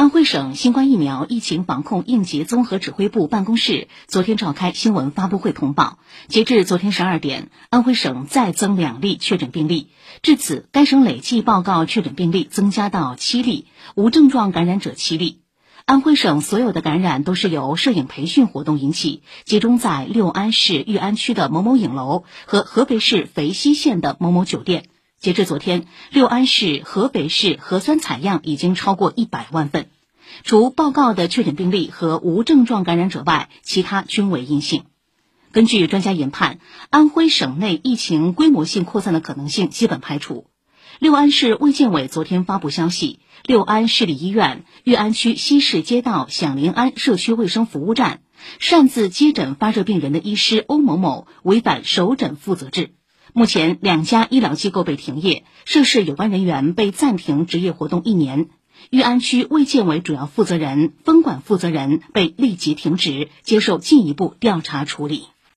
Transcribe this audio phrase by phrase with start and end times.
[0.00, 9.90] 安徽省新冠疫苗疫情防控应急综合指挥部办公室昨天召开新闻发布会通报，截至昨天十二点，安徽省再增两例确诊病例，
[10.22, 15.42] 至此该省累计报告确诊病例增加到七例，无症状感染者七例。
[15.84, 24.84] 安徽省所有的感染都是由摄影培训活动引起，集中在六安市裕安区的某某影楼和合肥市肥西县的某某酒店。
[25.20, 29.90] 截至昨天，六安市、合肥市核酸采样已经超过一百万份。
[30.44, 34.84] 除报告的确诊病例和无症状感染者外，其他均为阴性。
[35.52, 40.46] 根据专家研判，安徽省内疫情规模性扩散的可能性基本排除。
[40.98, 48.22] 六安市卫健委昨天发布消息，六安市立医院裕安区西市街道响铃安社区卫生服务站
[48.58, 52.94] 擅自接诊发热病人的医师欧某某违反首诊负责制。
[53.32, 58.48] 目前，两家医疗机构被停业，涉事有关人员被暂停执业活动一年。
[58.90, 65.26] 裕安区卫健委主要负责人、分管负责人被立即停职，接受进一步调查处理。